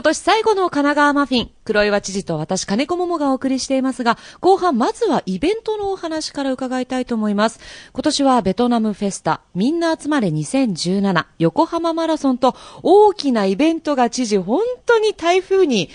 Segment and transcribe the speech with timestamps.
[0.00, 7.60] 今年最後の神奈川マフィン、黒岩知事と私金子桃がお送りしていますが、後半まずはイベントのお話から伺いたいと思います。
[7.92, 15.90] 今年はベトナムフェスタ、みんな集まれ2017横浜マラソンと大きなイベントが知事、本当に台風に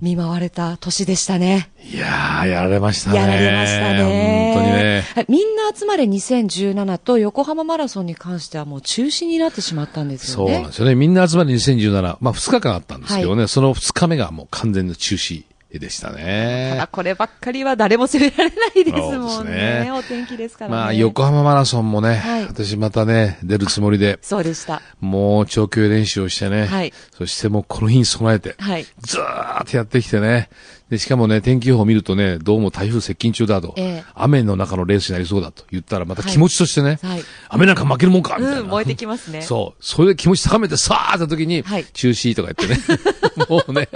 [0.00, 1.70] 見舞われた年でしたね。
[1.92, 3.16] いやー、やられましたね。
[3.16, 4.54] やられましたね。
[4.54, 5.04] 本当にね。
[5.14, 10.54] はいみんな集まれ2017と横浜マラソンに関してはもう中止になってしまったんですそよね。
[10.56, 10.94] うなんですよね。
[10.94, 12.16] みんな集まり2017。
[12.20, 15.44] まあ2日間あったんですけどね、その2日目がもう完全な中止
[15.78, 16.86] でしたただね。
[16.90, 19.84] こればっかりは誰も責められないですもんね。
[19.84, 20.76] ねお天気ですからね。
[20.76, 24.82] まあ横浜マラソンもね、はい私またね、出るつもりで、そうでした。
[25.00, 28.84] もう長距離練習をしてね、はいそしてもうこの日に備えて、はい。
[29.00, 30.50] ずーっとやってきてね。
[30.90, 38.60] で、しかもね、天気予報を見るとね、どうも台風接近中だと、ええ雨の中のレースになりそうだと言ったら、また気持ちとしてね、はい雨なんか負けるもんかみたいな。
[38.60, 39.42] うん、燃えてきますね。
[39.42, 39.84] そう。
[39.84, 43.00] それで気持ち高めてさーって時に、はい中止とか言ってね。
[43.48, 43.88] もうね、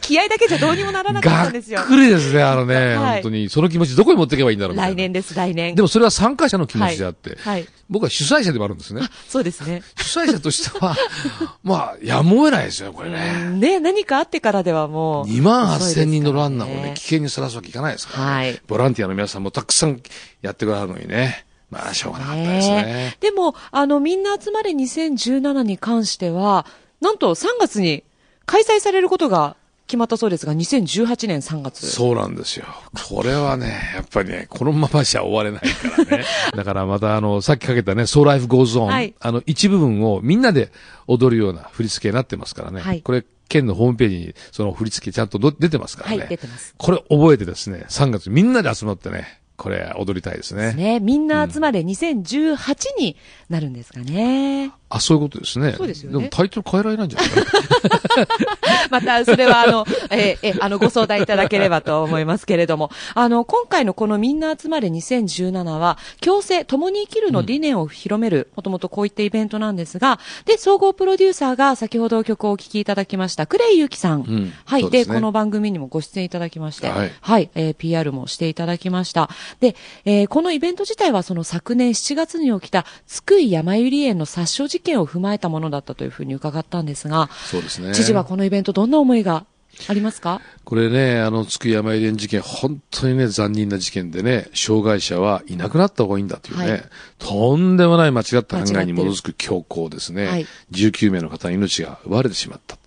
[0.00, 1.80] 気合だけじゃどうにもならなかったがっんですよ。
[1.82, 3.48] くりですね、あのね、 はい本当に。
[3.48, 5.74] その気持ちどこに持っていけばいいんだろう来年です、来年。
[5.74, 7.38] でもそれは参加者の気持ちであって、はい。
[7.38, 7.68] はい。
[7.88, 9.02] 僕は主催者でもあるんですね。
[9.28, 9.82] そうですね。
[9.96, 10.96] 主催者としては、
[11.62, 13.50] まあ、やむを得ないですよ、これね。
[13.50, 15.26] ね、何かあってからではもう。
[15.26, 18.32] 2万8000人のランナーをね、危険にさらすわけいかないですから、ね。
[18.32, 20.00] はいボランティアの皆さんもたくさん
[20.42, 21.46] やってくださるのにね。
[21.70, 22.82] まあ、しょうがなかったですね。
[22.84, 26.64] ねでも、あの、みんな集まれ2017に関しては、
[27.00, 28.04] なんと3月に
[28.46, 31.86] 開催されることが決まったそうですが、2018年3月。
[31.86, 32.66] そうなんですよ。
[33.08, 36.24] これはね、やっぱりね、このままじゃ終われないからね。
[36.56, 40.72] だからまたあの、さっきかけたね、 So Life Goes On、はいあの、一部分をみんなで
[41.06, 42.80] 踊るような振り付けになってますからね。
[42.80, 46.18] はいこれ、県のホームページにその振り付けちゃんとど出てますからね。
[46.18, 50.74] はい出てますこれ覚えてですね、3月みんなで集まってね、これ踊りたいですね。
[50.74, 52.56] ね、みんな集まれ2018
[52.98, 53.16] に
[53.48, 54.72] なるんですかね。
[54.88, 55.72] あ、そういうことですね。
[55.76, 57.30] そうですよねでもタイトル変えられないんじゃない？
[58.90, 74.20] また、それは、あの、えーえーあの、ご相談いただければと思いますけれども、あの、今回のこのみんな集まれ2017は、共生、共に生きるの理念を広める、もともとこういったイベントなんですが、で、総合プロデューサーが先ほど曲をお聴きいただきました、クレイユキさん。
[74.20, 74.82] んはい。
[74.90, 77.04] でそうでこの番組にもご出演いただきまして、は
[77.40, 79.28] いえー PR もしていただきました。
[79.60, 87.94] で、えーこのイベント自体はその昨年7月に起きた、津久井やまゆり園の殺傷事件を踏まえたものだったというふうに伺ったんですが、そうですね。
[87.94, 89.46] 知事はこのイベントどんな思いが
[89.88, 90.40] ありますか？
[90.64, 96.84] これね、あの、津久井山入園事件、本当にね、残忍な事件でね、障害者はいなくなった方がいいんだというね、はい
[97.18, 102.78] とんでもない間違った考えに基づく強行ですね、はい19名の方の命が奪われてしまった。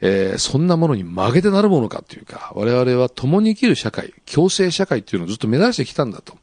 [0.00, 6.36] えーそんなものに負けてなるものかというか、我々は共に生きる社会、共生社会っていうのをずっと目指してきたんだと。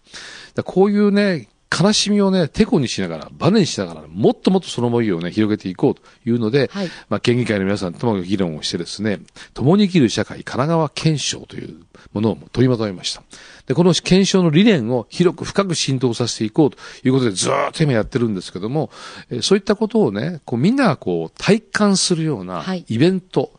[0.55, 1.47] だこういうね、
[1.77, 9.19] 悲しみをね、テコにしながら、バネにしながら、もっともっとその思いをね、広げていこうというので、はいまあ、県議会の皆さんとも議論をしてですね、
[9.53, 11.75] 共に生きる社会神奈川憲章という
[12.13, 13.23] ものを取りまとめました。
[13.67, 18.89] で、この憲章の理念を広く深く浸透させていこうということでずーっと今やってるんですけども、
[19.29, 23.51] えーそういったことをね、こうみんながこう体感するようなはいイベント、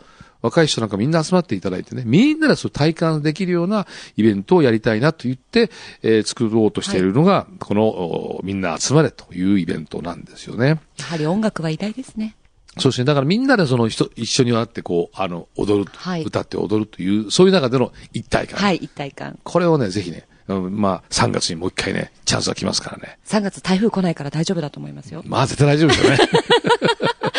[0.47, 3.87] 若い人なんかみんな集まっていただいてね、みんなでそう体感できるような
[4.17, 5.71] イベントをやりたいなと言って、
[6.03, 10.81] えー作ろうとしているのが、この、おみんな集まれというイベントなんですよね。
[10.99, 12.37] やはり音楽は偉大ですね。
[12.79, 13.05] そうですね。
[13.05, 18.59] だからみんなでその人、一緒に会ってこう、あの、踊ると、はい歌って踊るという、そういう中での一体感。
[18.59, 19.39] はい、一体感。
[19.43, 23.19] これをね、ぜひね、うんまあ、3月にもう一回ね、チャンスが来ますからね。
[23.27, 25.23] 3月台風来ないから大丈夫だと思いますよ。
[25.25, 26.19] まあ、絶対大丈夫ですよね。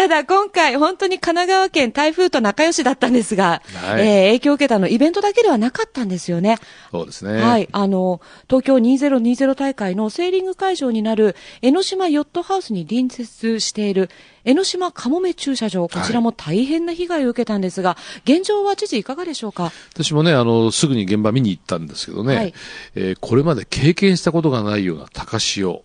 [0.00, 6.56] ただ今回本当に神奈川県台風と仲良しだったんですが、はいえー影響を受けたのイベントだけではなかったんですよね。
[6.90, 7.38] そうですね。
[7.42, 7.68] はい。
[7.70, 14.08] あの、東京2020大会のセーリング会場になる江ノ島ヨットハウスに隣接している
[14.44, 19.70] 江ノ島かもめ駐車場、こちらも大変な被害を受けたんですが、現状は知事いかがでしょうか？
[19.92, 22.54] 私もね、あの、すぐに現場見に行ったんですけどね、はい
[22.94, 25.82] えーこれまで経験したことがないような高潮。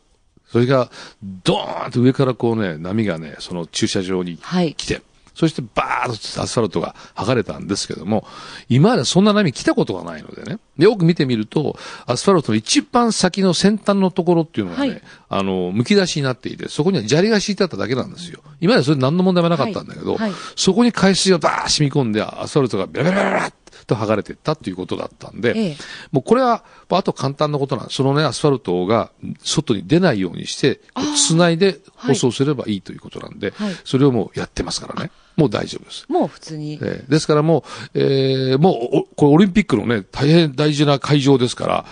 [0.55, 0.89] それが、
[1.43, 4.73] ドーンと上からこうね、波がね、その駐車場にはい。
[4.73, 5.01] 来て、
[5.33, 8.25] そしてバーッとアスファルトが剥がれたんですけども、
[8.69, 15.01] 今までそんな波来たことがないのでね、でよく見てみると、アスファルトの一番先の先端のところっていうのがね、はい。
[15.27, 18.39] あの、剥き出しになっていて、そこには砂利が敷いてあっただけなんですよ。
[18.61, 20.19] 今までそれ何の問題もなかったんだけど、はい。
[20.21, 20.31] はい。
[20.55, 23.51] そこに海水がバーッ染み込んで、アスファルトがベラベラベラ
[23.85, 25.77] と剥がれていったっていうことだったんで、ええ
[26.11, 27.89] もうこれは、あと簡単なことなん。
[27.89, 29.11] そのね、アスファルトが
[29.43, 35.11] 外に出ないようにして、こう繋いで舗装すればいいということなんで、はいそれをもうやってますからね。
[35.35, 36.05] もう大丈夫です。
[36.07, 36.73] もう普通に。
[36.81, 41.85] えーですからもう、えーもうお、これオリンピックのね、大変大事な会場ですから、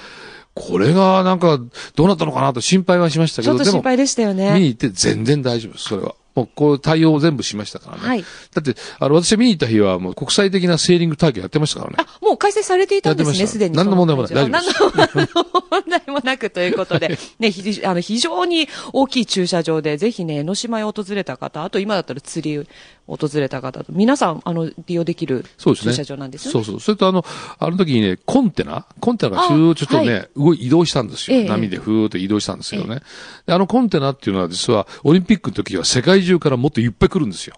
[0.56, 1.60] これがなんか
[1.96, 4.60] どうなったのかなと心配はしましちたけど、ょっと心配でしたよでも、見ね。
[4.62, 6.16] に行って全然大丈夫です、それは。
[6.36, 8.08] もうこう対応を全部しましたからね。
[8.08, 11.98] はいだって、あの、私が見に行った日はもう国際的なセーリング大会やってましたからね。
[12.00, 13.76] あ、もう開催されていたんですね、すでに。
[13.76, 22.66] 何の問題もないその会場大丈何の問題もなくということで、 ね、ひあの非常に大きい駐車場で、ぜひね、江ノ島へ訪れた方、あと今だったら釣り
[23.08, 25.46] 訪れた方と、皆さん、あの、利用できる。
[25.58, 26.54] 駐車場なんですよね。
[26.54, 26.80] そうそう。
[26.80, 27.26] それとあの、
[27.60, 31.38] あの時にね、コンテナコンテナがちょっとね、は動い移動したんですよ。
[31.38, 33.02] ええ波でふーっと移動したんですよね。
[33.46, 37.56] であのコンテナっていうのは実は、オリンピックの時は世界中からもっといっぱい来るんですよ。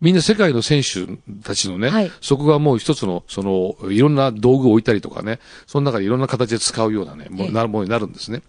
[0.00, 1.06] みんな世界の選手
[1.42, 8.42] たちのね、はいそこがもう一つの、その、いろんな道具を置いたりとかね、その中でいろんな形で使うようなね、もなるものになるんですね。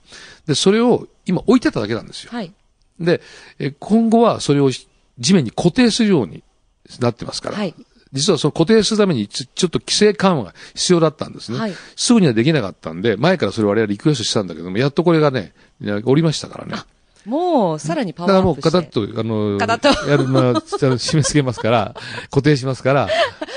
[0.45, 2.31] で、それを今置いてただけなんですよ。
[2.33, 2.53] はい。
[2.99, 3.21] で、
[3.59, 4.87] え今後はそれをし
[5.19, 6.43] 地面に固定するように
[6.99, 7.73] なってますから、はい
[8.13, 16.81] 実はその固定するためにちちょっと規制緩和が必要だったんですね、はいすぐにはできなかったんで、前からそれを我々リクエストしたんだけども、やっとこれがね、いやおりましたからね。
[17.27, 18.93] もう、さらにパだからもうワーアップして。
[18.93, 21.95] カタッと、あの、カタッとやる、締め付けますから、
[22.31, 23.09] 固定しますから、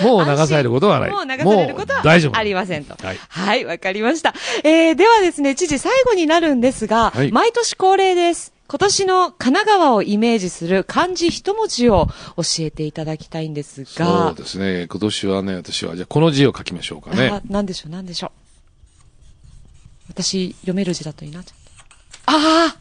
[0.03, 1.11] もう流されることはない。
[1.11, 2.37] もう流されることはもう大丈夫。
[2.37, 2.97] ありませんと。
[3.01, 4.35] はいはい、わかりました。
[4.65, 8.53] えー、ではですね、知事最後になるんですが、はい毎年恒例です。
[8.67, 14.87] 今年の神奈川をイメージする漢字一文字を教えていただきたいんですそがう、ですね。
[14.89, 17.43] 今年はね、私は、じゃあこの字を書きましょうかねあ。
[17.49, 18.31] なんでしょう、なんでしょう。
[20.09, 21.41] 私、読める字だといいな。
[21.41, 21.45] あ
[22.27, 22.77] あ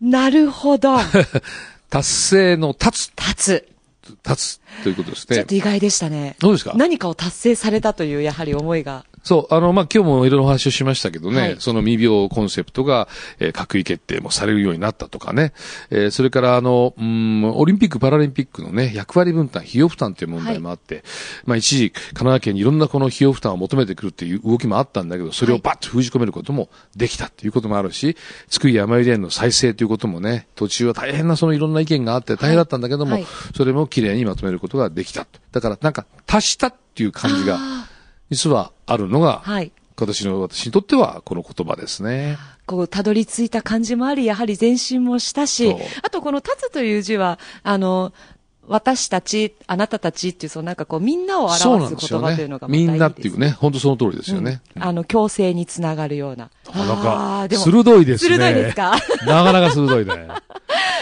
[0.00, 0.96] なるほど。
[1.90, 3.68] 達成の立立つ。
[4.02, 5.46] つ、立つということですねちょっ。
[5.46, 6.36] と意外でしたね。
[6.40, 6.72] どうですか？
[6.76, 9.04] 何かを達成されたという、やはり思いが。
[9.24, 11.56] そう、あの、まあ、今日もいろいろお話をしましたけどね、はい。
[11.58, 13.08] その未病コンセプトが、
[13.40, 15.52] えー閣議決定もされるようになったとかね、
[15.90, 21.02] えーそれから、あの、うん、オリンピック・パラリンピックのね、役割分担、費用負担という問題もあって、
[21.46, 28.16] まあ、一時、神奈川県にいろんなこの費用負担を求めてくるっていう動きもあったんだけど、それをバッと封じ込めることもできたっていうこともあるし、
[28.48, 33.22] 津久井やまゆり園の再生ということもね、途中は大変なそのいろんな意見があって大変だったんだけども、はい。
[33.22, 33.30] はい。
[33.56, 35.26] それもきれいにまとめることができた。
[35.52, 37.88] だから、なんか、達したっていう感じが、あ
[38.30, 39.72] 実はあるのが、ーはい。
[39.96, 42.36] 今年の私にとってはこの言葉ですね。
[42.66, 48.12] こう、たどり着いた感じもあり、やはり前進もしたしあとこの立つという字は、あの、
[48.66, 52.66] 私たち、あなたたちっていう、そのなんかこう、みんなを表す言葉というのが。
[52.66, 54.62] またいいみですんなっていうね、本当その通りですよね。
[54.74, 56.50] うんあの、共生につながるような。
[56.66, 58.36] なかなあかーでも鋭いですね。
[58.38, 58.92] 鋭いですか？
[59.26, 60.28] なかなか鋭いね。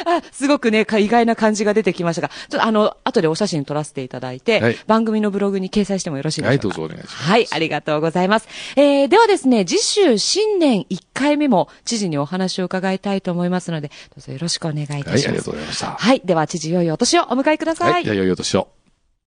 [0.07, 6.69] あすごくね、か意外な感じが出てきましたが、ちょっとあの、後でお写真撮らせていただいて、はい番組のブログに掲載してもよろしいでしょうか。
[6.69, 8.49] はいどうぞお願いしますはい、ありがとうございます。
[8.77, 15.11] えー、ではですね、次週新年1回目も知事にお話を伺いたいと思いますので、どうぞよろしくお願いいたします。
[15.11, 15.87] はい、ありがとうございました。
[15.93, 17.93] はい、では知事、良いお年をお迎えください。
[17.93, 18.69] はい、じゃあ良いお年を。